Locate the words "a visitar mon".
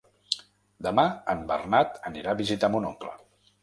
2.35-2.93